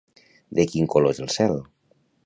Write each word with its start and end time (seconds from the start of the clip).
De 0.59 0.65
quin 0.71 0.89
color 0.95 1.15
és 1.17 1.23
el 1.27 1.31
cel? 1.37 1.57